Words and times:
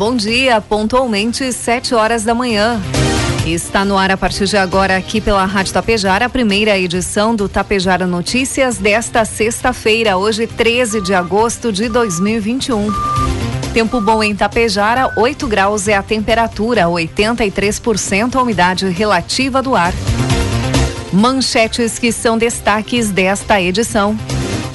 Bom 0.00 0.16
dia, 0.16 0.62
pontualmente 0.62 1.52
7 1.52 1.94
horas 1.94 2.24
da 2.24 2.34
manhã. 2.34 2.80
Está 3.46 3.84
no 3.84 3.98
ar 3.98 4.10
a 4.10 4.16
partir 4.16 4.46
de 4.46 4.56
agora 4.56 4.96
aqui 4.96 5.20
pela 5.20 5.44
Rádio 5.44 5.74
Tapejara, 5.74 6.24
a 6.24 6.28
primeira 6.30 6.78
edição 6.78 7.36
do 7.36 7.46
Tapejara 7.50 8.06
Notícias 8.06 8.78
desta 8.78 9.26
sexta-feira, 9.26 10.16
hoje 10.16 10.46
13 10.46 11.02
de 11.02 11.12
agosto 11.12 11.70
de 11.70 11.90
2021. 11.90 12.90
Tempo 13.74 14.00
bom 14.00 14.22
em 14.22 14.34
Tapejara, 14.34 15.12
8 15.18 15.46
graus 15.46 15.86
é 15.86 15.94
a 15.94 16.02
temperatura, 16.02 16.84
83% 16.84 18.36
a 18.36 18.42
umidade 18.42 18.88
relativa 18.88 19.60
do 19.60 19.76
ar. 19.76 19.92
Manchetes 21.12 21.98
que 21.98 22.10
são 22.10 22.38
destaques 22.38 23.10
desta 23.10 23.60
edição. 23.60 24.16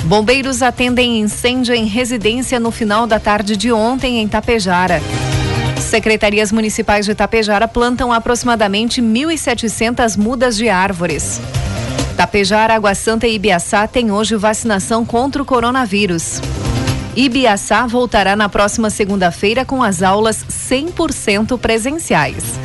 Bombeiros 0.05 0.61
atendem 0.61 1.19
incêndio 1.19 1.73
em 1.73 1.85
residência 1.85 2.59
no 2.59 2.69
final 2.69 3.07
da 3.07 3.19
tarde 3.19 3.57
de 3.57 3.71
ontem 3.71 4.19
em 4.19 4.27
Tapejara. 4.27 5.01
Secretarias 5.81 6.51
municipais 6.51 7.07
de 7.07 7.15
Tapejara 7.15 7.67
plantam 7.67 8.13
aproximadamente 8.13 9.01
1.700 9.01 10.15
mudas 10.15 10.55
de 10.55 10.69
árvores. 10.69 11.41
Tapejara, 12.15 12.75
Água 12.75 12.93
Santa 12.93 13.25
e 13.25 13.33
Ibiaçá 13.33 13.87
têm 13.87 14.11
hoje 14.11 14.35
vacinação 14.35 15.03
contra 15.03 15.41
o 15.41 15.45
coronavírus. 15.45 16.39
Ibiaçá 17.15 17.87
voltará 17.87 18.35
na 18.35 18.47
próxima 18.47 18.91
segunda-feira 18.91 19.65
com 19.65 19.81
as 19.81 20.03
aulas 20.03 20.45
100% 20.69 21.57
presenciais. 21.57 22.64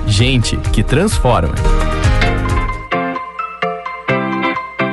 Gente 0.07 0.57
que 0.73 0.83
transforma. 0.83 1.55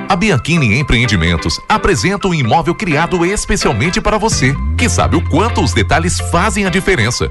A 0.09 0.17
Bianchini 0.17 0.79
Empreendimentos 0.79 1.61
apresenta 1.69 2.29
um 2.29 2.35
imóvel 2.35 2.75
criado 2.75 3.27
especialmente 3.27 4.01
para 4.01 4.17
você, 4.17 4.55
que 4.77 4.89
sabe 4.89 5.17
o 5.17 5.29
quanto 5.29 5.63
os 5.63 5.75
detalhes 5.75 6.19
fazem 6.31 6.65
a 6.65 6.71
diferença. 6.71 7.31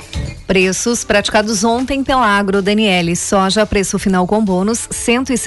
Preços 0.51 1.05
praticados 1.05 1.63
ontem 1.63 2.03
pela 2.03 2.27
Agro 2.27 2.61
Daniele. 2.61 3.15
Soja, 3.15 3.65
preço 3.65 3.97
final 3.97 4.27
com 4.27 4.43
bônus, 4.43 4.85
cento 4.91 5.31
e 5.31 5.37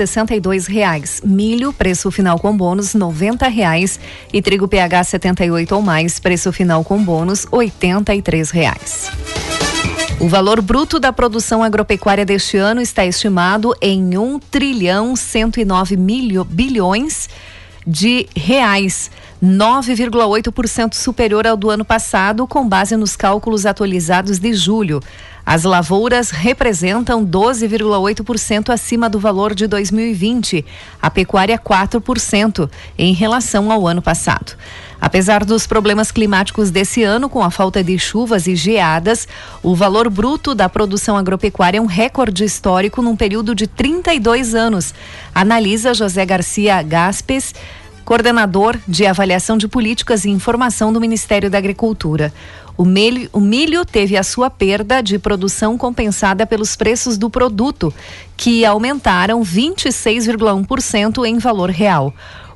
reais. 0.66 1.20
Milho, 1.22 1.74
preço 1.74 2.10
final 2.10 2.38
com 2.38 2.56
bônus, 2.56 2.94
noventa 2.94 3.46
reais. 3.46 4.00
E 4.32 4.40
trigo 4.40 4.66
PH 4.66 5.04
78 5.04 5.74
ou 5.74 5.82
mais, 5.82 6.18
preço 6.18 6.50
final 6.54 6.82
com 6.82 7.04
bônus, 7.04 7.46
oitenta 7.52 8.14
e 8.14 8.22
reais. 8.50 9.10
O 10.18 10.26
valor 10.26 10.62
bruto 10.62 10.98
da 10.98 11.12
produção 11.12 11.62
agropecuária 11.62 12.24
deste 12.24 12.56
ano 12.56 12.80
está 12.80 13.04
estimado 13.04 13.76
em 13.82 14.16
um 14.16 14.38
trilhão 14.38 15.14
cento 15.16 15.60
e 15.60 15.66
nove 15.66 15.98
milho, 15.98 16.44
bilhões 16.44 17.28
de 17.86 18.26
reais. 18.34 19.10
9,8% 19.44 20.94
superior 20.94 21.46
ao 21.46 21.54
do 21.54 21.68
ano 21.68 21.84
passado, 21.84 22.46
com 22.46 22.66
base 22.66 22.96
nos 22.96 23.14
cálculos 23.14 23.66
atualizados 23.66 24.38
de 24.38 24.54
julho. 24.54 25.02
As 25.44 25.64
lavouras 25.64 26.30
representam 26.30 27.22
12,8% 27.22 28.72
acima 28.72 29.10
do 29.10 29.18
valor 29.20 29.54
de 29.54 29.66
2020, 29.66 30.64
a 31.00 31.10
pecuária 31.10 31.58
4% 31.58 32.70
em 32.96 33.12
relação 33.12 33.70
ao 33.70 33.86
ano 33.86 34.00
passado. 34.00 34.56
Apesar 34.98 35.44
dos 35.44 35.66
problemas 35.66 36.10
climáticos 36.10 36.70
desse 36.70 37.02
ano, 37.02 37.28
com 37.28 37.42
a 37.42 37.50
falta 37.50 37.84
de 37.84 37.98
chuvas 37.98 38.46
e 38.46 38.56
geadas, 38.56 39.28
o 39.62 39.74
valor 39.74 40.08
bruto 40.08 40.54
da 40.54 40.66
produção 40.66 41.14
agropecuária 41.18 41.76
é 41.76 41.80
um 41.80 41.84
recorde 41.84 42.42
histórico 42.42 43.02
num 43.02 43.14
período 43.14 43.54
de 43.54 43.66
32 43.66 44.54
anos. 44.54 44.94
Analisa 45.34 45.92
José 45.92 46.24
Garcia 46.24 46.80
Gaspes 46.80 47.52
coordenador 48.04 48.78
de 48.86 49.06
avaliação 49.06 49.56
de 49.56 49.66
políticas 49.66 50.24
e 50.24 50.30
informação 50.30 50.92
do 50.92 51.00
Ministério 51.00 51.50
da 51.50 51.58
Agricultura. 51.58 52.32
O 52.76 52.84
milho, 52.84 53.28
o 53.32 53.40
milho, 53.40 53.84
teve 53.84 54.16
a 54.16 54.22
sua 54.22 54.50
perda 54.50 55.00
de 55.00 55.18
produção 55.18 55.78
compensada 55.78 56.44
pelos 56.44 56.74
preços 56.74 57.16
do 57.16 57.30
produto, 57.30 57.94
que 58.36 58.64
aumentaram 58.64 59.42
26,1% 59.42 61.24
em 61.24 61.38
valor 61.38 61.70
real. 61.70 62.12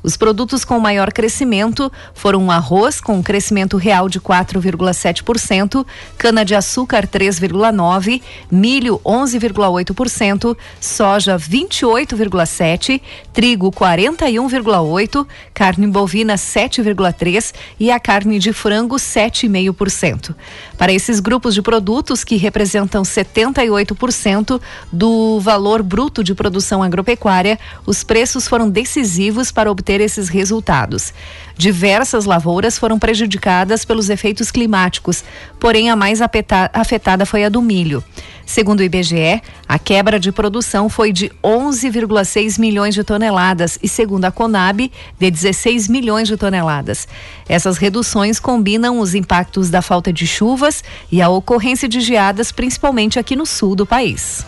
Os 0.08 0.16
produtos 0.16 0.64
com 0.64 0.80
maior 0.80 1.12
crescimento 1.12 1.92
foram 2.14 2.50
arroz, 2.50 2.98
com 2.98 3.22
crescimento 3.22 3.76
real 3.76 4.08
de 4.08 4.18
4,7%, 4.18 5.84
cana-de-açúcar 6.16 7.06
3,9%, 7.06 8.22
milho 8.50 8.98
11,8%, 9.04 10.56
soja 10.80 11.36
28,7%, 11.36 13.02
trigo 13.34 13.70
41,8%, 13.70 15.26
carne 15.52 15.86
bovina 15.86 16.36
7,3% 16.36 17.52
e 17.78 17.90
a 17.90 18.00
carne 18.00 18.38
de 18.38 18.54
frango 18.54 18.96
7,5%. 18.96 20.34
Para 20.78 20.90
esses 20.90 21.20
grupos 21.20 21.52
de 21.52 21.60
produtos, 21.60 22.24
que 22.24 22.36
representam 22.36 23.02
78% 23.02 24.58
do 24.90 25.38
valor 25.38 25.82
bruto 25.82 26.24
de 26.24 26.34
produção 26.34 26.82
agropecuária, 26.82 27.58
os 27.84 28.02
preços 28.02 28.48
foram 28.48 28.70
decisivos 28.70 29.52
para 29.52 29.70
obter 29.70 29.97
obter 29.98 30.00
esses 30.00 30.28
resultados. 30.28 31.12
Diversas 31.56 32.24
lavouras 32.24 32.78
foram 32.78 32.98
prejudicadas 32.98 33.84
pelos 33.84 34.08
efeitos 34.08 34.50
climáticos, 34.50 35.24
porém 35.58 35.90
a 35.90 35.96
mais 35.96 36.20
afetada 36.22 37.26
foi 37.26 37.44
a 37.44 37.48
do 37.48 37.60
milho. 37.60 38.02
Segundo 38.46 38.80
o 38.80 38.82
IBGE, 38.82 39.42
a 39.68 39.78
quebra 39.78 40.18
de 40.18 40.32
produção 40.32 40.88
foi 40.88 41.12
de 41.12 41.30
11,6 41.42 42.58
milhões 42.58 42.94
de 42.94 43.04
toneladas 43.04 43.78
e, 43.82 43.88
segundo 43.88 44.24
a 44.24 44.30
Conab, 44.30 44.90
de 45.18 45.30
16 45.30 45.88
milhões 45.88 46.28
de 46.28 46.36
toneladas. 46.36 47.06
Essas 47.46 47.76
reduções 47.76 48.40
combinam 48.40 49.00
os 49.00 49.14
impactos 49.14 49.68
da 49.68 49.82
falta 49.82 50.10
de 50.10 50.26
chuvas 50.26 50.82
e 51.12 51.20
a 51.20 51.28
ocorrência 51.28 51.88
de 51.88 52.00
geadas, 52.00 52.50
principalmente 52.50 53.18
aqui 53.18 53.36
no 53.36 53.44
sul 53.44 53.76
do 53.76 53.84
país. 53.84 54.46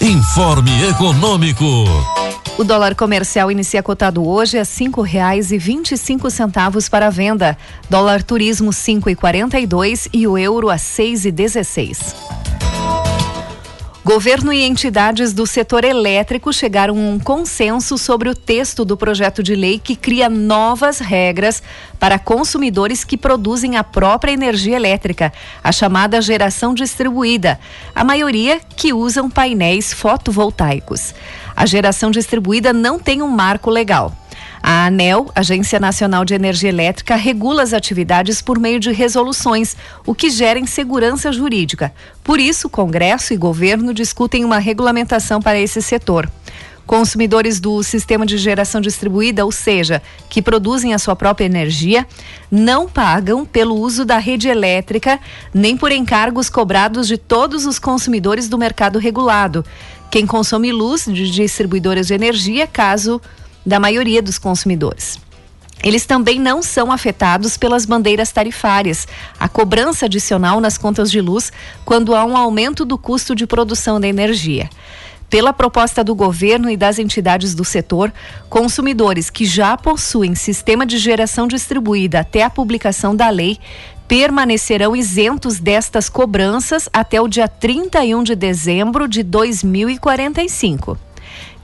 Informe 0.00 0.88
Econômico. 0.88 2.23
O 2.56 2.62
dólar 2.62 2.94
comercial 2.94 3.50
inicia 3.50 3.82
cotado 3.82 4.24
hoje 4.24 4.60
a 4.60 4.64
cinco 4.64 5.02
reais 5.02 5.50
e 5.50 5.58
vinte 5.58 5.90
e 5.90 5.98
cinco 5.98 6.30
centavos 6.30 6.88
para 6.88 7.10
venda. 7.10 7.58
Dólar 7.90 8.22
turismo 8.22 8.72
cinco 8.72 9.10
e 9.10 9.16
quarenta 9.16 9.58
e 9.58 9.66
dois 9.66 10.08
e 10.12 10.24
o 10.24 10.38
euro 10.38 10.70
a 10.70 10.78
seis 10.78 11.24
e 11.24 11.32
dezesseis. 11.32 12.14
Governo 14.04 14.52
e 14.52 14.62
entidades 14.62 15.32
do 15.32 15.46
setor 15.46 15.82
elétrico 15.82 16.52
chegaram 16.52 16.94
a 16.94 17.00
um 17.00 17.18
consenso 17.18 17.96
sobre 17.96 18.28
o 18.28 18.34
texto 18.34 18.84
do 18.84 18.98
projeto 18.98 19.42
de 19.42 19.56
lei 19.56 19.80
que 19.82 19.96
cria 19.96 20.28
novas 20.28 21.00
regras 21.00 21.62
para 21.98 22.18
consumidores 22.18 23.02
que 23.02 23.16
produzem 23.16 23.78
a 23.78 23.82
própria 23.82 24.32
energia 24.32 24.76
elétrica, 24.76 25.32
a 25.62 25.72
chamada 25.72 26.20
geração 26.20 26.74
distribuída, 26.74 27.58
a 27.94 28.04
maioria 28.04 28.60
que 28.76 28.92
usam 28.92 29.30
painéis 29.30 29.92
fotovoltaicos. 29.92 31.14
A 31.56 31.66
geração 31.66 32.10
distribuída 32.10 32.72
não 32.72 32.98
tem 32.98 33.22
um 33.22 33.28
marco 33.28 33.70
legal. 33.70 34.12
A 34.66 34.86
ANEL, 34.86 35.30
Agência 35.34 35.78
Nacional 35.78 36.24
de 36.24 36.34
Energia 36.34 36.70
Elétrica, 36.70 37.16
regula 37.16 37.62
as 37.62 37.74
atividades 37.74 38.40
por 38.40 38.58
meio 38.58 38.80
de 38.80 38.90
resoluções, 38.92 39.76
o 40.06 40.14
que 40.14 40.30
gera 40.30 40.58
insegurança 40.58 41.30
jurídica. 41.30 41.92
Por 42.22 42.40
isso, 42.40 42.70
Congresso 42.70 43.34
e 43.34 43.36
governo 43.36 43.92
discutem 43.92 44.42
uma 44.42 44.58
regulamentação 44.58 45.40
para 45.42 45.60
esse 45.60 45.82
setor. 45.82 46.30
Consumidores 46.86 47.60
do 47.60 47.82
sistema 47.82 48.26
de 48.26 48.36
geração 48.36 48.78
distribuída, 48.78 49.44
ou 49.44 49.50
seja, 49.50 50.02
que 50.28 50.42
produzem 50.42 50.92
a 50.92 50.98
sua 50.98 51.16
própria 51.16 51.46
energia, 51.46 52.06
não 52.50 52.86
pagam 52.86 53.46
pelo 53.46 53.74
uso 53.74 54.04
da 54.04 54.18
rede 54.18 54.48
elétrica 54.48 55.18
nem 55.52 55.78
por 55.78 55.90
encargos 55.92 56.50
cobrados 56.50 57.08
de 57.08 57.16
todos 57.16 57.64
os 57.64 57.78
consumidores 57.78 58.50
do 58.50 58.58
mercado 58.58 58.98
regulado. 58.98 59.64
Quem 60.14 60.28
consome 60.28 60.70
luz 60.70 61.06
de 61.06 61.28
distribuidoras 61.28 62.06
de 62.06 62.14
energia, 62.14 62.68
caso 62.68 63.20
da 63.66 63.80
maioria 63.80 64.22
dos 64.22 64.38
consumidores. 64.38 65.18
Eles 65.82 66.06
também 66.06 66.38
não 66.38 66.62
são 66.62 66.92
afetados 66.92 67.56
pelas 67.56 67.84
bandeiras 67.84 68.30
tarifárias, 68.30 69.08
a 69.40 69.48
cobrança 69.48 70.06
adicional 70.06 70.60
nas 70.60 70.78
contas 70.78 71.10
de 71.10 71.20
luz 71.20 71.52
quando 71.84 72.14
há 72.14 72.24
um 72.24 72.36
aumento 72.36 72.84
do 72.84 72.96
custo 72.96 73.34
de 73.34 73.44
produção 73.44 74.00
da 74.00 74.06
energia. 74.06 74.70
Pela 75.28 75.52
proposta 75.52 76.04
do 76.04 76.14
governo 76.14 76.70
e 76.70 76.76
das 76.76 77.00
entidades 77.00 77.52
do 77.52 77.64
setor, 77.64 78.12
consumidores 78.48 79.30
que 79.30 79.44
já 79.44 79.76
possuem 79.76 80.36
sistema 80.36 80.86
de 80.86 80.96
geração 80.96 81.48
distribuída 81.48 82.20
até 82.20 82.44
a 82.44 82.50
publicação 82.50 83.16
da 83.16 83.28
lei 83.30 83.58
permanecerão 84.06 84.94
isentos 84.94 85.58
destas 85.58 86.08
cobranças 86.08 86.88
até 86.92 87.20
o 87.20 87.28
dia 87.28 87.48
31 87.48 88.22
de 88.22 88.34
dezembro 88.34 89.08
de 89.08 89.22
2045. 89.22 90.98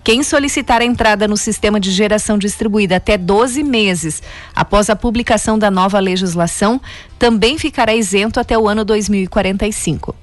Quem 0.02 0.22
solicitar 0.22 0.80
a 0.80 0.84
entrada 0.84 1.28
no 1.28 1.36
sistema 1.36 1.78
de 1.78 1.90
geração 1.90 2.38
distribuída 2.38 2.96
até 2.96 3.18
12 3.18 3.62
meses 3.62 4.22
após 4.54 4.88
a 4.88 4.96
publicação 4.96 5.58
da 5.58 5.70
nova 5.70 5.98
legislação 5.98 6.80
também 7.18 7.58
ficará 7.58 7.94
isento 7.94 8.40
até 8.40 8.58
o 8.58 8.66
ano 8.66 8.82
2045. 8.82 10.14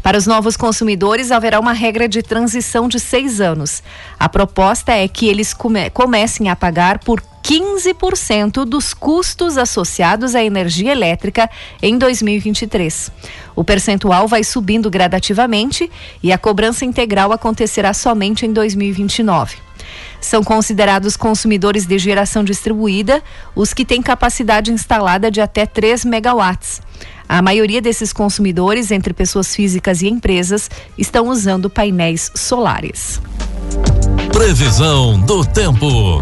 Para 0.00 0.16
os 0.16 0.26
novos 0.26 0.56
consumidores, 0.56 1.32
haverá 1.32 1.58
uma 1.58 1.72
regra 1.72 2.08
de 2.08 2.22
transição 2.22 2.86
de 2.86 3.00
seis 3.00 3.40
anos. 3.40 3.82
A 4.20 4.28
proposta 4.28 4.92
é 4.92 5.08
que 5.08 5.26
eles 5.26 5.52
come 5.52 5.90
comecem 5.90 6.48
a 6.48 6.54
pagar 6.54 7.00
por 7.00 7.20
15% 7.44 8.64
dos 8.64 8.94
custos 8.94 9.58
associados 9.58 10.34
à 10.34 10.42
energia 10.42 10.92
elétrica 10.92 11.48
em 11.82 11.98
2023. 11.98 13.12
O 13.54 13.62
percentual 13.62 14.26
vai 14.26 14.42
subindo 14.42 14.90
gradativamente 14.90 15.90
e 16.22 16.32
a 16.32 16.38
cobrança 16.38 16.86
integral 16.86 17.32
acontecerá 17.32 17.92
somente 17.92 18.46
em 18.46 18.52
2029. 18.52 19.56
São 20.22 20.42
considerados 20.42 21.18
consumidores 21.18 21.84
de 21.84 21.98
geração 21.98 22.42
distribuída 22.42 23.22
os 23.54 23.74
que 23.74 23.84
têm 23.84 24.00
capacidade 24.00 24.72
instalada 24.72 25.30
de 25.30 25.42
até 25.42 25.66
3 25.66 26.06
megawatts. 26.06 26.80
A 27.28 27.42
maioria 27.42 27.82
desses 27.82 28.10
consumidores, 28.10 28.90
entre 28.90 29.12
pessoas 29.12 29.54
físicas 29.54 30.00
e 30.00 30.08
empresas, 30.08 30.70
estão 30.96 31.28
usando 31.28 31.68
painéis 31.68 32.32
solares. 32.34 33.20
Previsão 34.32 35.20
do 35.20 35.44
tempo. 35.44 36.20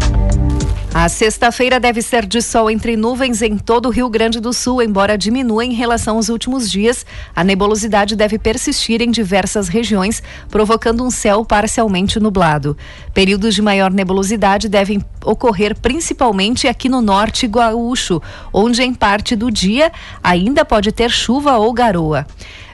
A 0.95 1.09
sexta-feira 1.09 1.79
deve 1.79 2.03
ser 2.03 2.23
de 2.23 2.39
sol 2.39 2.69
entre 2.69 2.95
nuvens 2.95 3.41
em 3.41 3.57
todo 3.57 3.87
o 3.87 3.89
Rio 3.89 4.07
Grande 4.07 4.39
do 4.39 4.53
Sul, 4.53 4.79
embora 4.79 5.17
diminua 5.17 5.65
em 5.65 5.73
relação 5.73 6.17
aos 6.17 6.29
últimos 6.29 6.69
dias. 6.69 7.03
A 7.35 7.43
nebulosidade 7.43 8.15
deve 8.15 8.37
persistir 8.37 9.01
em 9.01 9.09
diversas 9.09 9.67
regiões, 9.67 10.21
provocando 10.51 11.03
um 11.03 11.09
céu 11.09 11.43
parcialmente 11.43 12.19
nublado. 12.19 12.77
Períodos 13.11 13.55
de 13.55 13.61
maior 13.61 13.89
nebulosidade 13.89 14.69
devem 14.69 15.03
ocorrer 15.25 15.75
principalmente 15.75 16.67
aqui 16.67 16.87
no 16.87 17.01
norte 17.01 17.47
gaúcho, 17.47 18.21
onde 18.53 18.83
em 18.83 18.93
parte 18.93 19.35
do 19.35 19.49
dia 19.49 19.91
ainda 20.23 20.63
pode 20.63 20.91
ter 20.91 21.09
chuva 21.09 21.57
ou 21.57 21.73
garoa. 21.73 22.27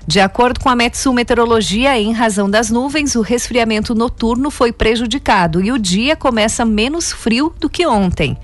De 0.10 0.20
acordo 0.20 0.60
com 0.60 0.68
a 0.68 0.76
Metsu 0.76 1.14
Meteorologia, 1.14 1.96
em 2.00 2.12
razão 2.14 2.50
das 2.50 2.72
nuvens, 2.72 3.14
o 3.14 3.22
resfriamento 3.22 3.94
noturno 3.94 4.50
foi 4.50 4.74
prejudicado 4.74 5.62
e 5.62 5.72
o 5.72 5.78
dia 5.78 6.16
começa 6.16 6.66
menos 6.66 7.12
frio 7.12 7.54
do 7.60 7.70
que 7.70 7.86
ontem. 7.86 8.36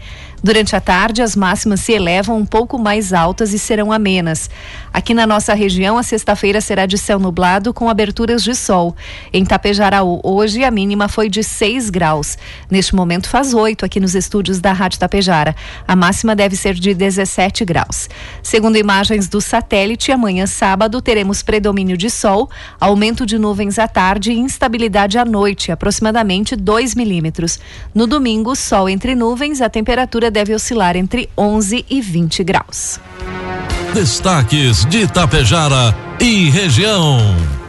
Durante 0.45 0.75
a 0.75 0.79
tarde, 0.79 1.23
as 1.23 1.35
máximas 1.35 1.79
se 1.79 1.91
elevam 1.91 2.37
um 2.37 2.45
pouco 2.45 2.77
mais 2.77 3.13
altas 3.13 3.51
e 3.51 3.57
serão 3.57 3.91
amenas. 3.91 4.47
Aqui 4.93 5.11
na 5.11 5.25
nossa 5.25 5.55
região, 5.55 5.97
a 5.97 6.03
sexta-feira 6.03 6.61
será 6.61 6.85
de 6.85 6.99
céu 6.99 7.17
nublado 7.17 7.73
com 7.73 7.89
aberturas 7.89 8.43
de 8.43 8.53
sol. 8.53 8.95
Em 9.33 9.43
Tapejaraú, 9.43 10.21
hoje 10.23 10.63
a 10.63 10.69
mínima 10.69 11.07
foi 11.07 11.29
de 11.29 11.43
6 11.43 11.89
graus. 11.89 12.37
Neste 12.69 12.93
momento 12.93 13.27
faz 13.27 13.55
8 13.55 13.85
aqui 13.85 13.99
nos 13.99 14.13
estúdios 14.13 14.59
da 14.59 14.71
Rádio 14.71 14.99
Tapejara. 14.99 15.55
A 15.87 15.95
máxima 15.95 16.35
deve 16.35 16.55
ser 16.55 16.75
de 16.75 16.93
17 16.93 17.65
graus. 17.65 18.07
Segundo 18.43 18.77
imagens 18.77 19.27
do 19.27 19.41
satélite, 19.41 20.11
amanhã 20.11 20.45
sábado 20.45 21.01
teremos 21.01 21.41
predomínio 21.41 21.97
de 21.97 22.11
sol, 22.11 22.51
aumento 22.79 23.25
de 23.25 23.39
nuvens 23.39 23.79
à 23.79 23.87
tarde 23.87 24.31
e 24.31 24.37
instabilidade 24.37 25.17
à 25.17 25.25
noite, 25.25 25.71
aproximadamente 25.71 26.55
2 26.55 26.93
milímetros. 26.93 27.59
No 27.95 28.05
domingo, 28.05 28.55
sol 28.55 28.87
entre 28.87 29.15
nuvens, 29.15 29.59
a 29.59 29.69
temperatura 29.69 30.34
deve 30.35 30.53
oscilar 30.53 30.97
entre 30.97 31.29
11 31.37 31.85
e 31.89 32.01
20 32.01 32.43
graus. 32.43 32.99
Destaques 33.93 34.83
de 34.83 35.03
Itapejara 35.03 35.95
e 36.19 36.49
região. 36.49 37.19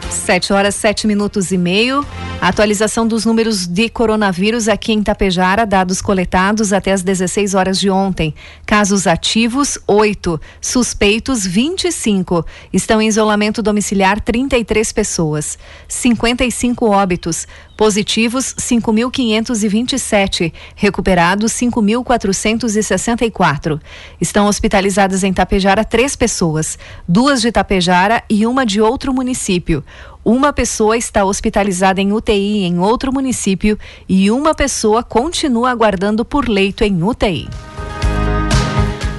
7 0.09 0.51
horas 0.51 0.75
7 0.75 1.07
minutos 1.07 1.53
e 1.53 1.57
meio. 1.57 2.05
Atualização 2.39 3.07
dos 3.07 3.25
números 3.25 3.65
de 3.65 3.89
coronavírus 3.89 4.67
aqui 4.67 4.93
em 4.93 5.01
Tapejara, 5.01 5.65
dados 5.65 6.01
coletados 6.01 6.71
até 6.71 6.93
as 6.93 7.01
16 7.01 7.55
horas 7.55 7.79
de 7.79 7.89
ontem. 7.89 8.35
Casos 8.63 9.07
ativos, 9.07 9.79
8. 9.87 10.39
Suspeitos, 10.61 11.47
25. 11.47 12.45
Estão 12.71 13.01
em 13.01 13.07
isolamento 13.07 13.63
domiciliar 13.63 14.21
33 14.21 14.91
pessoas. 14.91 15.57
55 15.87 16.87
óbitos. 16.87 17.47
Positivos, 17.75 18.53
5.527. 18.59 20.53
Recuperados, 20.75 21.53
5.464. 21.53 23.81
Estão 24.21 24.45
hospitalizadas 24.45 25.23
em 25.23 25.33
Tapejara 25.33 25.83
três 25.83 26.15
pessoas. 26.15 26.77
Duas 27.07 27.41
de 27.41 27.51
Tapejara 27.51 28.23
e 28.29 28.45
uma 28.45 28.63
de 28.63 28.79
outro 28.79 29.11
município. 29.11 29.83
Uma 30.27 30.51
pessoa 30.51 30.97
está 30.97 31.23
hospitalizada 31.23 32.01
em 32.01 32.11
UTI 32.11 32.65
em 32.65 32.79
outro 32.79 33.13
município 33.13 33.79
e 34.09 34.29
uma 34.29 34.53
pessoa 34.53 35.01
continua 35.01 35.69
aguardando 35.69 36.25
por 36.25 36.49
leito 36.49 36.83
em 36.83 37.01
UTI. 37.01 37.47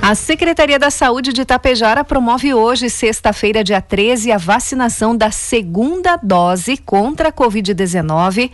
A 0.02 0.14
Secretaria 0.14 0.78
da 0.78 0.90
Saúde 0.90 1.32
de 1.32 1.40
Itapejara 1.40 2.04
promove 2.04 2.52
hoje, 2.52 2.90
sexta-feira, 2.90 3.64
dia 3.64 3.80
13, 3.80 4.30
a 4.30 4.36
vacinação 4.36 5.16
da 5.16 5.30
segunda 5.30 6.14
dose 6.16 6.76
contra 6.76 7.30
a 7.30 7.32
Covid-19 7.32 8.50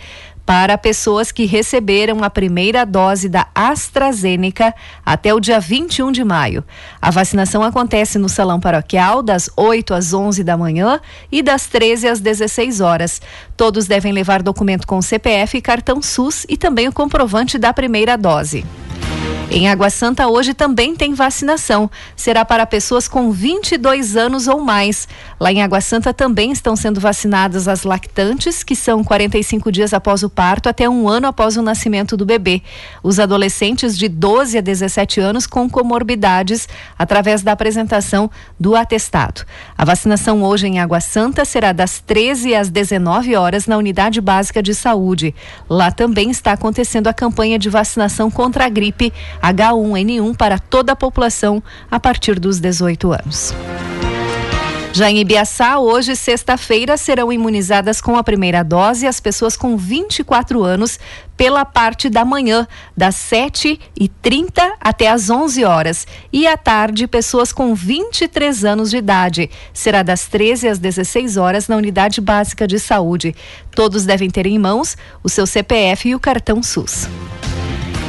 para 0.46 0.76
pessoas 0.76 1.32
que 1.32 1.46
receberam 1.46 2.22
a 2.22 2.30
primeira 2.30 2.84
dose 2.84 3.28
da 3.28 3.46
AstraZeneca 3.54 4.74
até 5.04 5.32
o 5.32 5.40
dia 5.40 5.58
21 5.58 6.12
de 6.12 6.22
maio. 6.22 6.64
A 7.00 7.10
vacinação 7.10 7.62
acontece 7.62 8.18
no 8.18 8.28
Salão 8.28 8.60
Paroquial 8.60 9.22
das 9.22 9.48
8 9.56 9.94
às 9.94 10.12
11 10.12 10.44
da 10.44 10.56
manhã 10.56 11.00
e 11.32 11.42
das 11.42 11.66
13 11.66 12.08
às 12.08 12.20
16 12.20 12.80
horas. 12.80 13.22
Todos 13.56 13.86
devem 13.86 14.12
levar 14.12 14.42
documento 14.42 14.86
com 14.86 15.00
CPF 15.00 15.60
cartão 15.60 16.02
SUS 16.02 16.44
e 16.48 16.56
também 16.56 16.88
o 16.88 16.92
comprovante 16.92 17.58
da 17.58 17.72
primeira 17.72 18.16
dose. 18.16 18.64
Em 19.56 19.68
Água 19.68 19.88
Santa 19.88 20.26
hoje 20.26 20.52
também 20.52 20.96
tem 20.96 21.14
vacinação. 21.14 21.88
Será 22.16 22.44
para 22.44 22.66
pessoas 22.66 23.06
com 23.06 23.30
22 23.30 24.16
anos 24.16 24.48
ou 24.48 24.58
mais. 24.58 25.06
Lá 25.38 25.52
em 25.52 25.62
Água 25.62 25.80
Santa 25.80 26.12
também 26.12 26.50
estão 26.50 26.74
sendo 26.74 26.98
vacinadas 26.98 27.68
as 27.68 27.84
lactantes, 27.84 28.64
que 28.64 28.74
são 28.74 29.04
45 29.04 29.70
dias 29.70 29.94
após 29.94 30.24
o 30.24 30.28
parto 30.28 30.68
até 30.68 30.88
um 30.88 31.08
ano 31.08 31.28
após 31.28 31.56
o 31.56 31.62
nascimento 31.62 32.16
do 32.16 32.26
bebê. 32.26 32.62
Os 33.00 33.20
adolescentes 33.20 33.96
de 33.96 34.08
12 34.08 34.58
a 34.58 34.60
17 34.60 35.20
anos 35.20 35.46
com 35.46 35.70
comorbidades, 35.70 36.68
através 36.98 37.42
da 37.42 37.52
apresentação 37.52 38.28
do 38.58 38.74
atestado. 38.74 39.44
A 39.78 39.84
vacinação 39.84 40.42
hoje 40.42 40.66
em 40.66 40.80
Água 40.80 41.00
Santa 41.00 41.44
será 41.44 41.70
das 41.70 42.00
13 42.00 42.56
às 42.56 42.70
19 42.70 43.36
horas 43.36 43.68
na 43.68 43.76
Unidade 43.76 44.20
Básica 44.20 44.60
de 44.60 44.74
Saúde. 44.74 45.32
Lá 45.70 45.92
também 45.92 46.28
está 46.28 46.50
acontecendo 46.50 47.06
a 47.06 47.14
campanha 47.14 47.56
de 47.56 47.70
vacinação 47.70 48.28
contra 48.32 48.64
a 48.66 48.68
gripe 48.68 49.12
H1N1 49.52 50.36
para 50.36 50.58
toda 50.58 50.92
a 50.92 50.96
população 50.96 51.62
a 51.90 52.00
partir 52.00 52.38
dos 52.38 52.58
18 52.58 53.12
anos. 53.12 53.54
Já 54.94 55.10
em 55.10 55.18
Ibiaçá, 55.18 55.80
hoje, 55.80 56.14
sexta-feira, 56.14 56.96
serão 56.96 57.32
imunizadas 57.32 58.00
com 58.00 58.16
a 58.16 58.22
primeira 58.22 58.62
dose 58.62 59.08
as 59.08 59.18
pessoas 59.18 59.56
com 59.56 59.76
24 59.76 60.62
anos 60.62 61.00
pela 61.36 61.64
parte 61.64 62.08
da 62.08 62.24
manhã, 62.24 62.64
das 62.96 63.16
7h30 63.16 64.70
até 64.80 65.08
as 65.08 65.28
11 65.28 65.64
horas. 65.64 66.06
E 66.32 66.46
à 66.46 66.56
tarde, 66.56 67.08
pessoas 67.08 67.52
com 67.52 67.74
23 67.74 68.64
anos 68.64 68.90
de 68.90 68.98
idade. 68.98 69.50
Será 69.72 70.04
das 70.04 70.28
13 70.28 70.68
às 70.68 70.78
16 70.78 71.36
horas 71.38 71.66
na 71.66 71.74
Unidade 71.74 72.20
Básica 72.20 72.64
de 72.64 72.78
Saúde. 72.78 73.34
Todos 73.74 74.04
devem 74.04 74.30
ter 74.30 74.46
em 74.46 74.60
mãos 74.60 74.96
o 75.24 75.28
seu 75.28 75.44
CPF 75.44 76.10
e 76.10 76.14
o 76.14 76.20
cartão 76.20 76.62
SUS. 76.62 77.08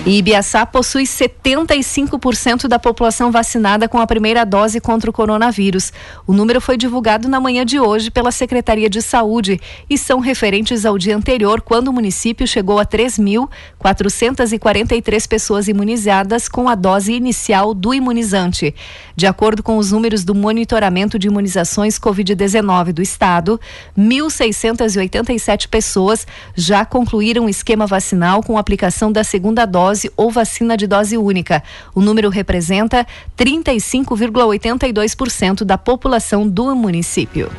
E 0.06 0.20
Ibiaçá 0.20 0.66
possui 0.68 1.06
75% 1.06 2.68
da 2.68 2.78
população 2.78 3.32
vacinada 3.32 3.90
com 3.90 3.98
a 3.98 4.06
primeira 4.06 4.46
dose 4.46 4.80
contra 4.80 5.10
o 5.10 5.14
coronavírus. 5.14 5.92
O 6.28 6.34
número 6.34 6.62
foi 6.62 6.78
divulgado 6.78 7.28
na 7.28 7.40
manhã 7.40 7.66
de 7.66 7.80
hoje 7.80 8.12
pela 8.12 8.32
Secretaria 8.32 8.88
de 8.88 9.02
Saúde 9.02 9.60
e 9.90 9.98
são 9.98 10.20
referentes 10.20 10.86
ao 10.86 10.96
dia 10.96 11.18
anterior, 11.18 11.60
quando 11.60 11.88
o 11.88 11.94
município 11.94 12.48
chegou 12.48 12.78
a 12.78 12.86
3.443 12.86 15.28
pessoas 15.28 15.68
imunizadas 15.68 16.48
com 16.48 16.70
a 16.70 16.76
dose 16.76 17.14
inicial 17.14 17.74
do 17.74 17.92
imunizante. 17.92 18.76
De 19.16 19.26
acordo 19.26 19.64
com 19.64 19.80
os 19.80 19.92
números 19.92 20.24
do 20.24 20.36
monitoramento 20.36 21.18
de 21.18 21.30
imunizações 21.30 21.98
Covid-19 21.98 22.94
do 22.94 23.02
estado, 23.02 23.60
1.687 23.98 25.68
pessoas 25.68 26.28
já 26.54 26.86
concluíram 26.86 27.46
o 27.46 27.50
esquema 27.50 27.88
vacinal 27.88 28.44
com 28.44 28.56
aplicação 28.56 29.12
da 29.12 29.24
segunda 29.24 29.66
dose 29.66 29.95
dose 29.96 30.12
ou 30.18 30.30
vacina 30.30 30.76
de 30.76 30.86
dose 30.86 31.18
única. 31.18 31.64
O 31.94 32.02
número 32.02 32.28
representa 32.30 33.08
35,82% 33.38 35.64
da 35.64 35.78
população 35.78 36.46
do 36.48 36.76
município. 36.76 37.50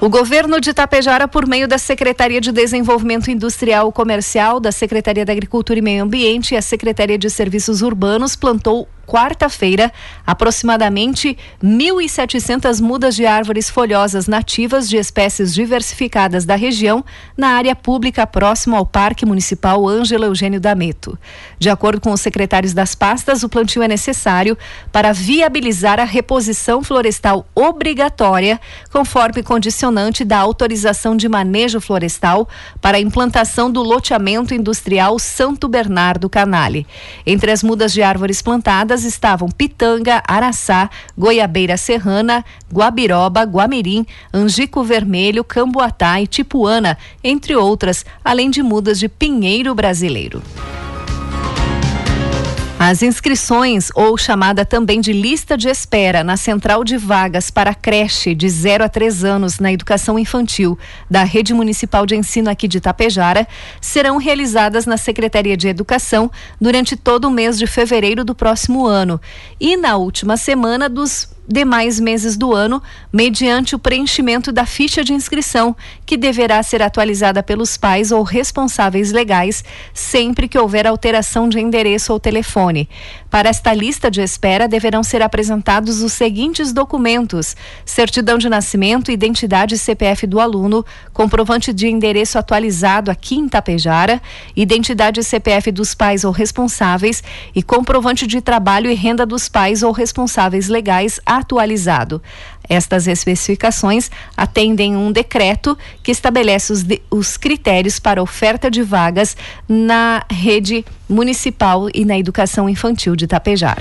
O 0.00 0.08
governo 0.08 0.60
de 0.60 0.70
Itapejara, 0.70 1.28
por 1.28 1.46
meio 1.46 1.68
da 1.68 1.78
Secretaria 1.78 2.40
de 2.40 2.50
Desenvolvimento 2.52 3.30
Industrial 3.30 3.88
e 3.88 3.92
Comercial, 3.92 4.60
da 4.60 4.70
Secretaria 4.70 5.24
da 5.24 5.32
Agricultura 5.32 5.78
e 5.78 5.82
Meio 5.82 6.02
Ambiente 6.02 6.52
e 6.52 6.58
a 6.58 6.62
Secretaria 6.62 7.16
de 7.16 7.30
Serviços 7.30 7.80
Urbanos, 7.80 8.36
plantou 8.36 8.86
quarta-feira, 9.06 9.92
aproximadamente 10.26 11.36
1.700 11.62 12.80
mudas 12.80 13.14
de 13.16 13.26
árvores 13.26 13.68
folhosas 13.68 14.26
nativas 14.26 14.88
de 14.88 14.96
espécies 14.96 15.52
diversificadas 15.52 16.44
da 16.44 16.54
região 16.54 17.04
na 17.36 17.48
área 17.48 17.74
pública 17.74 18.26
próxima 18.26 18.76
ao 18.76 18.86
Parque 18.86 19.26
Municipal 19.26 19.88
Ângelo 19.88 20.24
Eugênio 20.24 20.60
Dameto. 20.60 21.18
De 21.58 21.68
acordo 21.68 22.00
com 22.00 22.12
os 22.12 22.20
secretários 22.20 22.72
das 22.72 22.94
pastas, 22.94 23.42
o 23.42 23.48
plantio 23.48 23.82
é 23.82 23.88
necessário 23.88 24.56
para 24.92 25.12
viabilizar 25.12 25.98
a 25.98 26.04
reposição 26.04 26.82
florestal 26.82 27.46
obrigatória, 27.54 28.60
conforme 28.92 29.42
condicionante 29.42 30.24
da 30.24 30.38
autorização 30.38 31.16
de 31.16 31.28
manejo 31.28 31.80
florestal 31.80 32.48
para 32.80 32.98
a 32.98 33.00
implantação 33.00 33.70
do 33.70 33.82
loteamento 33.82 34.54
industrial 34.54 35.18
Santo 35.18 35.66
Bernardo 35.66 36.30
Canale. 36.30 36.86
Entre 37.26 37.50
as 37.50 37.62
mudas 37.62 37.92
de 37.92 38.02
árvores 38.02 38.40
plantadas, 38.40 38.93
estavam 39.02 39.48
Pitanga, 39.48 40.22
Araçá, 40.28 40.88
Goiabeira 41.18 41.76
Serrana, 41.76 42.44
Guabiroba, 42.72 43.44
Guamirim, 43.44 44.06
Angico 44.32 44.84
Vermelho, 44.84 45.42
Camboatá 45.42 46.20
e 46.20 46.26
Tipuana, 46.28 46.96
entre 47.22 47.56
outras, 47.56 48.06
além 48.24 48.50
de 48.50 48.62
mudas 48.62 49.00
de 49.00 49.08
pinheiro 49.08 49.74
brasileiro. 49.74 50.42
As 52.86 53.02
inscrições, 53.02 53.88
ou 53.94 54.14
chamada 54.18 54.62
também 54.62 55.00
de 55.00 55.10
lista 55.10 55.56
de 55.56 55.70
espera, 55.70 56.22
na 56.22 56.36
central 56.36 56.84
de 56.84 56.98
vagas 56.98 57.50
para 57.50 57.74
creche 57.74 58.34
de 58.34 58.46
0 58.46 58.84
a 58.84 58.90
3 58.90 59.24
anos 59.24 59.58
na 59.58 59.72
educação 59.72 60.18
infantil 60.18 60.78
da 61.10 61.24
Rede 61.24 61.54
Municipal 61.54 62.04
de 62.04 62.14
Ensino 62.14 62.50
aqui 62.50 62.68
de 62.68 62.76
Itapejara, 62.76 63.48
serão 63.80 64.18
realizadas 64.18 64.84
na 64.84 64.98
Secretaria 64.98 65.56
de 65.56 65.66
Educação 65.66 66.30
durante 66.60 66.94
todo 66.94 67.24
o 67.24 67.30
mês 67.30 67.58
de 67.58 67.66
fevereiro 67.66 68.22
do 68.22 68.34
próximo 68.34 68.84
ano 68.84 69.18
e 69.58 69.78
na 69.78 69.96
última 69.96 70.36
semana 70.36 70.86
dos 70.86 71.32
demais 71.46 72.00
meses 72.00 72.36
do 72.36 72.54
ano, 72.54 72.82
mediante 73.12 73.74
o 73.74 73.78
preenchimento 73.78 74.50
da 74.50 74.64
ficha 74.64 75.04
de 75.04 75.12
inscrição, 75.12 75.76
que 76.06 76.16
deverá 76.16 76.62
ser 76.62 76.82
atualizada 76.82 77.42
pelos 77.42 77.76
pais 77.76 78.10
ou 78.10 78.22
responsáveis 78.22 79.12
legais 79.12 79.64
sempre 79.92 80.48
que 80.48 80.58
houver 80.58 80.86
alteração 80.86 81.48
de 81.48 81.60
endereço 81.60 82.12
ou 82.12 82.20
telefone. 82.20 82.88
Para 83.30 83.48
esta 83.48 83.74
lista 83.74 84.10
de 84.10 84.20
espera, 84.20 84.68
deverão 84.68 85.02
ser 85.02 85.20
apresentados 85.22 86.02
os 86.02 86.12
seguintes 86.12 86.72
documentos: 86.72 87.56
certidão 87.84 88.38
de 88.38 88.48
nascimento, 88.48 89.10
identidade 89.10 89.76
CPF 89.76 90.26
do 90.26 90.40
aluno, 90.40 90.84
comprovante 91.12 91.72
de 91.72 91.88
endereço 91.88 92.38
atualizado 92.38 93.10
aqui 93.10 93.34
em 93.34 93.48
Tapejara, 93.48 94.20
identidade 94.56 95.22
CPF 95.22 95.70
dos 95.72 95.94
pais 95.94 96.24
ou 96.24 96.32
responsáveis 96.32 97.22
e 97.54 97.62
comprovante 97.62 98.26
de 98.26 98.40
trabalho 98.40 98.90
e 98.90 98.94
renda 98.94 99.26
dos 99.26 99.48
pais 99.48 99.82
ou 99.82 99.92
responsáveis 99.92 100.68
legais 100.68 101.20
atualizado. 101.36 102.22
Estas 102.68 103.06
especificações 103.06 104.10
atendem 104.36 104.96
um 104.96 105.12
decreto 105.12 105.76
que 106.02 106.10
estabelece 106.10 106.72
os, 106.72 106.82
de, 106.82 107.02
os 107.10 107.36
critérios 107.36 107.98
para 107.98 108.22
oferta 108.22 108.70
de 108.70 108.82
vagas 108.82 109.36
na 109.68 110.24
rede 110.30 110.84
municipal 111.08 111.88
e 111.92 112.04
na 112.04 112.18
educação 112.18 112.68
infantil 112.68 113.14
de 113.14 113.26
Tapejar. 113.26 113.78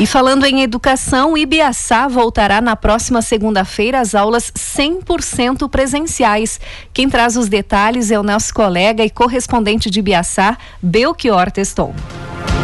E 0.00 0.06
falando 0.06 0.46
em 0.46 0.62
educação, 0.62 1.36
Ibiaçá 1.36 2.06
voltará 2.06 2.60
na 2.60 2.76
próxima 2.76 3.20
segunda-feira 3.20 3.98
às 3.98 4.14
aulas 4.14 4.52
100% 4.52 5.68
presenciais. 5.68 6.60
Quem 6.92 7.08
traz 7.08 7.36
os 7.36 7.48
detalhes 7.48 8.12
é 8.12 8.18
o 8.18 8.22
nosso 8.22 8.54
colega 8.54 9.04
e 9.04 9.10
correspondente 9.10 9.90
de 9.90 9.98
Ibiaçá, 9.98 10.56
Belchior 10.80 11.50
Teston. 11.50 11.92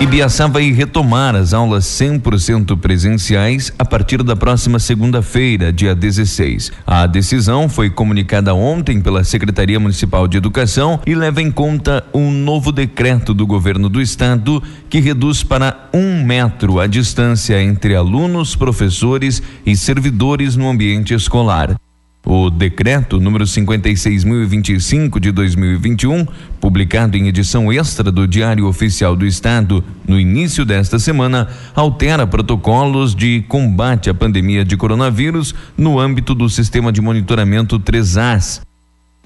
Ibiaçá 0.01 0.49
vai 0.49 0.73
retomar 0.73 1.37
as 1.37 1.55
aulas 1.55 1.85
100% 1.85 2.77
presenciais 2.79 3.73
a 3.79 3.85
partir 3.85 4.25
da 4.25 4.35
próxima 4.35 4.81
segunda-feira, 4.81 5.73
dia 5.73 5.95
16. 5.95 6.73
A 6.85 7.07
decisão 7.07 7.69
foi 7.69 7.89
comunicada 7.89 8.53
ontem 8.55 9.01
pela 9.01 9.23
Secretaria 9.23 9.79
Municipal 9.79 10.27
de 10.27 10.37
Educação 10.37 11.01
e 11.07 11.15
leva 11.15 11.41
em 11.41 11.51
conta 11.51 12.05
um 12.13 12.29
novo 12.31 12.73
decreto 12.73 13.33
do 13.33 13.47
governo 13.47 13.89
do 13.89 14.03
estado 14.03 14.61
que 14.91 14.99
reduz 14.99 15.45
para 15.45 15.89
um 15.95 16.25
metro 16.25 16.81
a 16.81 16.89
distância 16.89 17.63
entre 17.63 17.95
alunos, 17.95 18.57
professores 18.57 19.41
e 19.65 19.77
servidores 19.77 20.57
no 20.57 20.69
ambiente 20.69 21.15
escolar. 21.15 21.77
O 22.25 22.49
decreto 22.49 23.21
número 23.21 23.45
56.025 23.45 25.21
de 25.21 25.31
2021, 25.31 26.27
publicado 26.59 27.19
em 27.19 27.29
edição 27.29 27.71
extra 27.71 28.11
do 28.11 28.27
Diário 28.27 28.67
Oficial 28.67 29.15
do 29.15 29.27
Estado 29.27 29.85
no 30.09 30.19
início 30.19 30.65
desta 30.65 30.99
semana, 30.99 31.49
altera 31.75 32.27
protocolos 32.27 33.15
de 33.15 33.45
combate 33.47 34.09
à 34.09 34.15
pandemia 34.15 34.65
de 34.65 34.75
coronavírus 34.75 35.55
no 35.77 36.01
âmbito 36.01 36.35
do 36.35 36.49
sistema 36.49 36.91
de 36.91 37.03
monitoramento 37.03 37.79
3As 37.79 38.63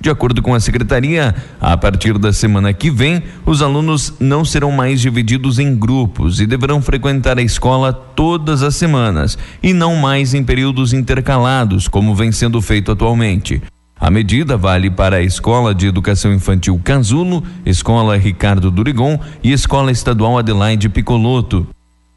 de 0.00 0.10
acordo 0.10 0.40
com 0.40 0.54
a 0.54 0.60
secretaria, 0.60 1.34
a 1.60 1.76
partir 1.76 2.18
da 2.18 2.32
semana 2.32 2.72
que 2.72 2.90
vem, 2.90 3.22
os 3.44 3.62
alunos 3.62 4.14
não 4.20 4.44
serão 4.44 4.70
mais 4.70 5.00
divididos 5.00 5.58
em 5.58 5.76
grupos 5.76 6.40
e 6.40 6.46
deverão 6.46 6.80
frequentar 6.80 7.38
a 7.38 7.42
escola 7.42 7.92
todas 7.92 8.62
as 8.62 8.76
semanas 8.76 9.36
e 9.62 9.72
não 9.72 9.96
mais 9.96 10.34
em 10.34 10.44
períodos 10.44 10.92
intercalados, 10.92 11.88
como 11.88 12.14
vem 12.14 12.30
sendo 12.30 12.62
feito 12.62 12.92
atualmente. 12.92 13.60
A 14.00 14.10
medida 14.10 14.56
vale 14.56 14.88
para 14.88 15.16
a 15.16 15.22
Escola 15.22 15.74
de 15.74 15.88
Educação 15.88 16.32
Infantil 16.32 16.80
Casulo, 16.84 17.42
Escola 17.66 18.16
Ricardo 18.16 18.70
Durigon 18.70 19.18
e 19.42 19.50
Escola 19.50 19.90
Estadual 19.90 20.38
Adelaide 20.38 20.88
Picoloto. 20.88 21.66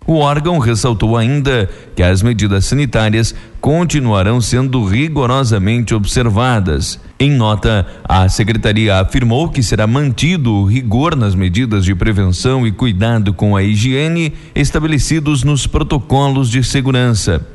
O 0.08 0.16
órgão 0.16 0.58
ressaltou 0.58 1.16
ainda 1.16 1.70
que 1.96 2.02
as 2.02 2.24
medidas 2.24 2.66
sanitárias 2.66 3.36
continuarão 3.62 4.42
sendo 4.42 4.84
rigorosamente 4.84 5.94
observadas. 5.94 7.00
Em 7.20 7.30
nota, 7.30 7.86
a 8.04 8.28
secretaria 8.28 9.00
afirmou 9.00 9.50
que 9.50 9.62
será 9.62 9.86
mantido 9.86 10.54
o 10.54 10.66
rigor 10.66 11.16
nas 11.16 11.36
medidas 11.36 11.86
de 11.86 11.94
prevenção 11.94 12.66
e 12.66 12.72
cuidado 12.72 13.32
com 13.32 13.56
a 13.56 13.62
higiene 13.62 14.34
estabelecidos 14.56 15.44
nos 15.44 15.68
protocolos 15.68 16.50
de 16.50 16.64
segurança. 16.64 17.46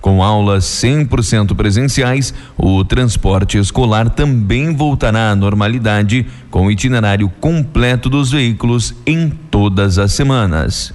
Com 0.00 0.22
aulas 0.22 0.64
100% 0.64 1.56
presenciais, 1.56 2.32
o 2.56 2.84
transporte 2.84 3.58
escolar 3.58 4.08
também 4.10 4.72
voltará 4.72 5.32
à 5.32 5.36
normalidade, 5.36 6.24
com 6.52 6.66
o 6.66 6.70
itinerário 6.70 7.28
completo 7.40 8.08
dos 8.08 8.30
veículos 8.30 8.94
em 9.04 9.28
todas 9.50 9.98
as 9.98 10.12
semanas. 10.12 10.94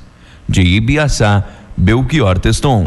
De 0.51 0.61
Ibiaçá, 0.61 1.45
Belchior 1.77 2.37
Teston. 2.37 2.83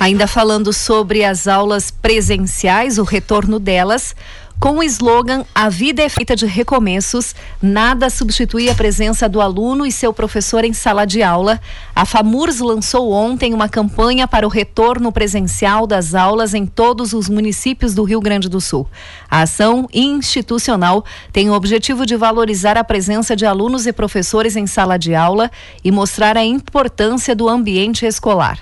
Ainda 0.00 0.26
falando 0.26 0.72
sobre 0.72 1.24
as 1.24 1.46
aulas 1.46 1.92
presenciais, 1.92 2.98
o 2.98 3.04
retorno 3.04 3.60
delas, 3.60 4.16
Com 4.60 4.76
o 4.76 4.82
slogan 4.82 5.46
A 5.54 5.70
vida 5.70 6.02
é 6.02 6.08
feita 6.10 6.36
de 6.36 6.44
recomeços, 6.44 7.34
nada 7.62 8.10
substitui 8.10 8.68
a 8.68 8.74
presença 8.74 9.26
do 9.26 9.40
aluno 9.40 9.86
e 9.86 9.90
seu 9.90 10.12
professor 10.12 10.66
em 10.66 10.74
sala 10.74 11.06
de 11.06 11.22
aula. 11.22 11.58
A 11.96 12.04
FAMURS 12.04 12.60
lançou 12.60 13.10
ontem 13.10 13.54
uma 13.54 13.70
campanha 13.70 14.28
para 14.28 14.46
o 14.46 14.50
retorno 14.50 15.10
presencial 15.10 15.86
das 15.86 16.14
aulas 16.14 16.52
em 16.52 16.66
todos 16.66 17.14
os 17.14 17.26
municípios 17.26 17.94
do 17.94 18.04
Rio 18.04 18.20
Grande 18.20 18.50
do 18.50 18.60
Sul. 18.60 18.86
A 19.30 19.40
ação 19.40 19.88
institucional 19.94 21.06
tem 21.32 21.48
o 21.48 21.54
objetivo 21.54 22.04
de 22.04 22.14
valorizar 22.14 22.76
a 22.76 22.84
presença 22.84 23.34
de 23.34 23.46
alunos 23.46 23.86
e 23.86 23.94
professores 23.94 24.56
em 24.56 24.66
sala 24.66 24.98
de 24.98 25.14
aula 25.14 25.50
e 25.82 25.90
mostrar 25.90 26.36
a 26.36 26.44
importância 26.44 27.34
do 27.34 27.48
ambiente 27.48 28.04
escolar. 28.04 28.58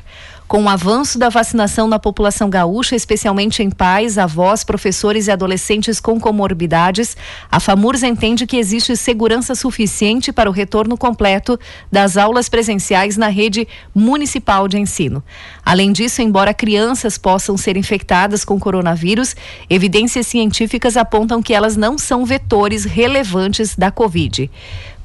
Com 0.49 0.65
o 0.65 0.69
avanço 0.71 1.19
da 1.19 1.29
vacinação 1.29 1.87
na 1.87 1.99
população 1.99 2.49
gaúcha, 2.49 2.97
especialmente 2.97 3.63
em 3.63 3.69
pais, 3.69 4.17
avós, 4.17 4.65
professores 4.65 5.27
e 5.27 5.31
adolescentes 5.31 6.01
com 6.01 6.19
comorbidades, 6.19 7.15
a 7.53 7.61
FAMURS 7.61 8.03
entende 8.03 8.47
que 8.47 8.57
existe 8.57 8.97
segurança 8.97 9.55
suficiente 9.55 10.33
para 10.33 10.49
o 10.49 10.53
retorno 10.53 10.97
completo 10.97 11.61
das 11.93 12.17
aulas 12.17 12.49
presenciais 12.49 13.19
na 13.19 13.29
rede 13.29 13.69
municipal 13.95 14.67
de 14.67 14.79
ensino. 14.79 15.23
Além 15.63 15.93
disso, 15.93 16.23
embora 16.23 16.55
crianças 16.55 17.19
possam 17.19 17.59
ser 17.59 17.77
infectadas 17.77 18.43
com 18.43 18.59
coronavírus, 18.59 19.37
evidências 19.69 20.27
científicas 20.27 20.97
apontam 20.97 21.43
que 21.43 21.53
elas 21.53 21.77
não 21.77 21.99
são 21.99 22.25
vetores 22.25 22.87
relevantes 22.87 23.77
da 23.77 23.91
Covid. 23.91 24.51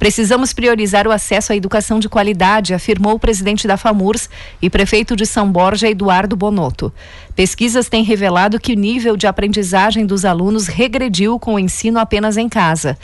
Precisamos 0.04 0.52
priorizar 0.52 1.08
o 1.08 1.14
acesso 1.14 1.54
à 1.54 1.56
educação 1.56 1.98
de 1.98 2.10
qualidade, 2.10 2.74
afirmou 2.74 3.14
o 3.14 3.20
presidente 3.20 3.66
da 3.66 3.78
FAMURS 3.78 4.30
e 4.62 4.70
prefeito 4.70 5.16
de 5.16 5.26
São 5.26 5.50
Borja, 5.50 5.90
Eduardo 5.90 6.36
Bonotto. 6.36 6.92
Pesquisas 7.34 7.88
têm 7.88 8.04
revelado 8.04 8.60
que 8.60 8.74
o 8.74 8.76
nível 8.76 9.16
de 9.16 9.28
aprendizagem 9.28 10.06
dos 10.06 10.26
alunos 10.26 10.68
regrediu 10.68 11.40
com 11.40 11.54
o 11.54 11.60
ensino 11.60 12.00
apenas 12.00 12.36
em 12.36 12.50
casa. 12.50 12.98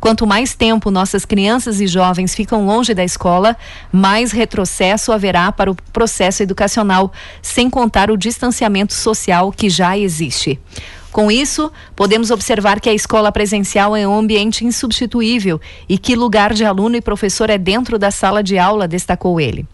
Quanto 0.00 0.26
mais 0.26 0.54
tempo 0.54 0.90
nossas 0.90 1.26
crianças 1.26 1.78
e 1.78 1.86
jovens 1.86 2.34
ficam 2.34 2.64
longe 2.64 2.94
da 2.94 3.04
escola, 3.04 3.54
mais 3.92 4.32
retrocesso 4.32 5.12
haverá 5.12 5.52
para 5.52 5.70
o 5.70 5.76
processo 5.92 6.42
educacional, 6.42 7.12
sem 7.42 7.68
contar 7.68 8.10
o 8.10 8.16
distanciamento 8.16 8.94
social 8.94 9.52
que 9.52 9.68
já 9.68 9.98
existe. 9.98 10.58
Com 11.16 11.30
isso, 11.30 11.72
podemos 11.96 12.30
observar 12.30 12.78
que 12.78 12.90
a 12.90 12.92
escola 12.92 13.32
presencial 13.32 13.96
é 13.96 14.06
um 14.06 14.14
ambiente 14.14 14.66
insubstituível 14.66 15.58
e 15.88 15.96
que 15.96 16.14
lugar 16.14 16.52
de 16.52 16.62
aluno 16.62 16.94
e 16.94 17.00
professor 17.00 17.48
é 17.48 17.56
dentro 17.56 17.98
da 17.98 18.10
sala 18.10 18.42
de 18.42 18.58
aula, 18.58 18.86
destacou 18.86 19.40
ele. 19.40 19.66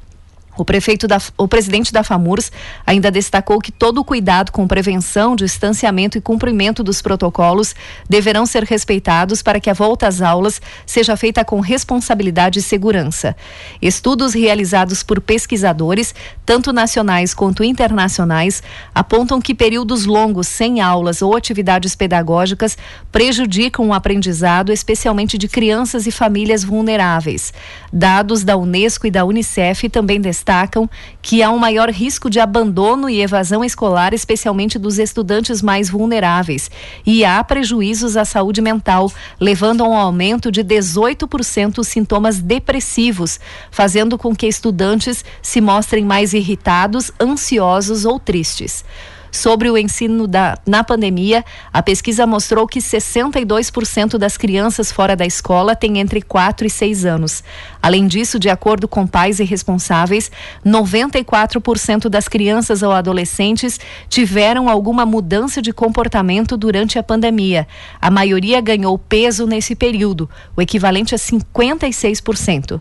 O 0.56 0.66
prefeito 0.66 1.08
da, 1.08 1.18
o 1.38 1.48
presidente 1.48 1.92
da 1.92 2.04
FAMURS 2.04 2.52
ainda 2.86 3.10
destacou 3.10 3.58
que 3.58 3.72
todo 3.72 3.98
o 3.98 4.04
cuidado 4.04 4.52
com 4.52 4.68
prevenção, 4.68 5.34
distanciamento 5.34 6.18
e 6.18 6.20
cumprimento 6.20 6.82
dos 6.82 7.00
protocolos 7.00 7.74
deverão 8.06 8.44
ser 8.44 8.62
respeitados 8.64 9.42
para 9.42 9.58
que 9.58 9.70
a 9.70 9.72
volta 9.72 10.06
às 10.06 10.20
aulas 10.20 10.60
seja 10.84 11.16
feita 11.16 11.42
com 11.42 11.60
responsabilidade 11.60 12.58
e 12.58 12.62
segurança. 12.62 13.34
Estudos 13.80 14.34
realizados 14.34 15.02
por 15.02 15.22
pesquisadores, 15.22 16.14
tanto 16.44 16.70
nacionais 16.70 17.32
quanto 17.32 17.64
internacionais, 17.64 18.62
apontam 18.94 19.40
que 19.40 19.54
períodos 19.54 20.04
longos 20.04 20.48
sem 20.48 20.82
aulas 20.82 21.22
ou 21.22 21.34
atividades 21.34 21.94
pedagógicas 21.94 22.76
prejudicam 23.10 23.88
o 23.88 23.94
aprendizado, 23.94 24.70
especialmente 24.70 25.38
de 25.38 25.48
crianças 25.48 26.06
e 26.06 26.10
famílias 26.10 26.62
vulneráveis. 26.62 27.54
Dados 27.90 28.44
da 28.44 28.54
Unesco 28.54 29.06
e 29.06 29.10
da 29.10 29.24
Unicef 29.24 29.88
também 29.88 30.20
destacam 30.20 30.41
destacam 30.42 30.90
que 31.22 31.40
há 31.40 31.50
um 31.50 31.58
maior 31.58 31.88
risco 31.88 32.28
de 32.28 32.40
abandono 32.40 33.08
e 33.08 33.22
evasão 33.22 33.64
escolar, 33.64 34.12
especialmente 34.12 34.78
dos 34.78 34.98
estudantes 34.98 35.62
mais 35.62 35.88
vulneráveis, 35.88 36.68
e 37.06 37.24
há 37.24 37.42
prejuízos 37.44 38.16
à 38.16 38.24
saúde 38.24 38.60
mental, 38.60 39.10
levando 39.38 39.84
a 39.84 39.88
um 39.88 39.96
aumento 39.96 40.50
de 40.50 40.64
18% 40.64 41.78
os 41.78 41.88
sintomas 41.88 42.40
depressivos, 42.40 43.38
fazendo 43.70 44.18
com 44.18 44.34
que 44.34 44.48
estudantes 44.48 45.24
se 45.40 45.60
mostrem 45.60 46.04
mais 46.04 46.34
irritados, 46.34 47.12
ansiosos 47.20 48.04
ou 48.04 48.18
tristes. 48.18 48.84
Sobre 49.32 49.70
o 49.70 49.78
ensino 49.78 50.26
da, 50.26 50.58
na 50.66 50.84
pandemia, 50.84 51.42
a 51.72 51.82
pesquisa 51.82 52.26
mostrou 52.26 52.66
que 52.66 52.80
62% 52.80 54.18
das 54.18 54.36
crianças 54.36 54.92
fora 54.92 55.16
da 55.16 55.24
escola 55.24 55.74
têm 55.74 56.00
entre 56.00 56.20
4 56.20 56.66
e 56.66 56.70
6 56.70 57.06
anos. 57.06 57.42
Além 57.82 58.06
disso, 58.06 58.38
de 58.38 58.50
acordo 58.50 58.86
com 58.86 59.06
pais 59.06 59.40
e 59.40 59.44
responsáveis, 59.44 60.30
94% 60.66 62.10
das 62.10 62.28
crianças 62.28 62.82
ou 62.82 62.92
adolescentes 62.92 63.80
tiveram 64.06 64.68
alguma 64.68 65.06
mudança 65.06 65.62
de 65.62 65.72
comportamento 65.72 66.54
durante 66.54 66.98
a 66.98 67.02
pandemia. 67.02 67.66
A 67.98 68.10
maioria 68.10 68.60
ganhou 68.60 68.98
peso 68.98 69.46
nesse 69.46 69.74
período, 69.74 70.28
o 70.54 70.60
equivalente 70.60 71.14
a 71.14 71.18
56%. 71.18 72.78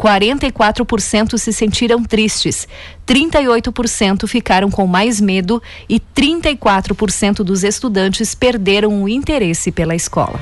44% 0.00 1.36
se 1.36 1.52
sentiram 1.52 2.02
tristes, 2.02 2.66
38% 3.06 4.26
ficaram 4.26 4.70
com 4.70 4.86
mais 4.86 5.20
medo 5.20 5.62
e 5.86 6.00
34% 6.00 7.42
dos 7.44 7.62
estudantes 7.62 8.34
perderam 8.34 9.02
o 9.02 9.08
interesse 9.08 9.70
pela 9.70 9.94
escola. 9.94 10.40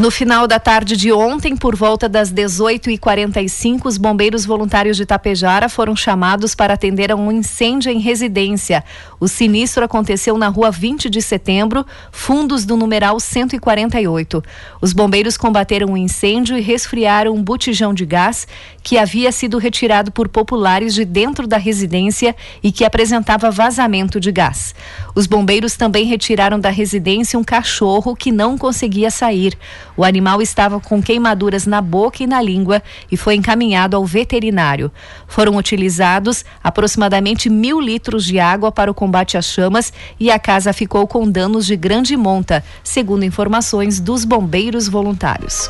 No 0.00 0.10
final 0.10 0.46
da 0.46 0.58
tarde 0.58 0.96
de 0.96 1.12
ontem, 1.12 1.54
por 1.54 1.76
volta 1.76 2.08
das 2.08 2.32
18h45, 2.32 3.82
os 3.84 3.98
bombeiros 3.98 4.46
voluntários 4.46 4.96
de 4.96 5.04
Tapejara 5.04 5.68
foram 5.68 5.94
chamados 5.94 6.54
para 6.54 6.72
atender 6.72 7.12
a 7.12 7.16
um 7.16 7.30
incêndio 7.30 7.92
em 7.92 7.98
residência. 7.98 8.82
O 9.20 9.28
sinistro 9.28 9.84
aconteceu 9.84 10.38
na 10.38 10.48
rua 10.48 10.70
20 10.70 11.10
de 11.10 11.20
setembro, 11.20 11.84
fundos 12.10 12.64
do 12.64 12.78
numeral 12.78 13.20
148. 13.20 14.42
Os 14.80 14.94
bombeiros 14.94 15.36
combateram 15.36 15.92
o 15.92 15.98
incêndio 15.98 16.56
e 16.56 16.62
resfriaram 16.62 17.34
um 17.34 17.44
botijão 17.44 17.92
de 17.92 18.06
gás 18.06 18.48
que 18.82 18.98
havia 18.98 19.30
sido 19.32 19.58
retirado 19.58 20.10
por 20.10 20.28
populares 20.28 20.94
de 20.94 21.04
dentro 21.04 21.46
da 21.46 21.56
residência 21.56 22.34
e 22.62 22.72
que 22.72 22.84
apresentava 22.84 23.50
vazamento 23.50 24.18
de 24.18 24.32
gás. 24.32 24.74
Os 25.14 25.26
bombeiros 25.26 25.76
também 25.76 26.04
retiraram 26.06 26.58
da 26.58 26.70
residência 26.70 27.38
um 27.38 27.44
cachorro 27.44 28.16
que 28.16 28.32
não 28.32 28.56
conseguia 28.56 29.10
sair. 29.10 29.56
O 29.96 30.04
animal 30.04 30.40
estava 30.40 30.80
com 30.80 31.02
queimaduras 31.02 31.66
na 31.66 31.80
boca 31.80 32.22
e 32.22 32.26
na 32.26 32.40
língua 32.40 32.82
e 33.10 33.16
foi 33.16 33.34
encaminhado 33.34 33.96
ao 33.96 34.04
veterinário. 34.04 34.90
Foram 35.26 35.56
utilizados 35.56 36.44
aproximadamente 36.62 37.50
mil 37.50 37.80
litros 37.80 38.24
de 38.24 38.38
água 38.38 38.72
para 38.72 38.90
o 38.90 38.94
combate 38.94 39.36
às 39.36 39.46
chamas 39.46 39.92
e 40.18 40.30
a 40.30 40.38
casa 40.38 40.72
ficou 40.72 41.06
com 41.06 41.30
danos 41.30 41.66
de 41.66 41.76
grande 41.76 42.16
monta, 42.16 42.64
segundo 42.82 43.24
informações 43.24 44.00
dos 44.00 44.24
bombeiros 44.24 44.88
voluntários. 44.88 45.68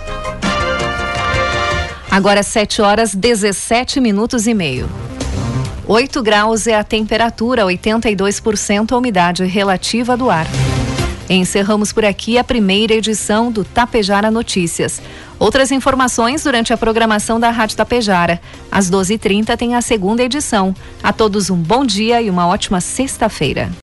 Agora 2.10 2.42
7 2.42 2.82
horas 2.82 3.14
17 3.14 4.00
minutos 4.00 4.48
e 4.48 4.52
meio. 4.52 4.90
8 5.86 6.20
graus 6.22 6.66
é 6.66 6.74
a 6.74 6.82
temperatura, 6.82 7.62
82% 7.62 8.92
a 8.92 8.96
umidade 8.96 9.44
relativa 9.44 10.16
do 10.16 10.28
ar. 10.28 10.46
Encerramos 11.28 11.92
por 11.92 12.04
aqui 12.04 12.36
a 12.36 12.42
primeira 12.42 12.94
edição 12.94 13.52
do 13.52 13.64
Tapejara 13.64 14.28
Notícias. 14.28 15.00
Outras 15.38 15.70
informações 15.70 16.42
durante 16.42 16.72
a 16.72 16.76
programação 16.76 17.38
da 17.38 17.50
Rádio 17.50 17.76
Tapejara. 17.76 18.40
Às 18.72 18.90
12h30 18.90 19.56
tem 19.56 19.76
a 19.76 19.80
segunda 19.80 20.24
edição. 20.24 20.74
A 21.00 21.12
todos 21.12 21.48
um 21.48 21.56
bom 21.56 21.86
dia 21.86 22.20
e 22.20 22.28
uma 22.28 22.48
ótima 22.48 22.80
sexta-feira. 22.80 23.70